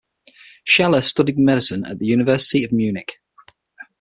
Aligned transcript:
Scheler 0.65 1.03
studied 1.03 1.37
medicine 1.37 1.85
at 1.85 1.99
the 1.99 2.07
University 2.07 2.63
of 2.63 2.71
Munich. 2.73 3.19